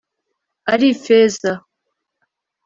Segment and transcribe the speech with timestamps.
[0.71, 1.51] ari ifeza,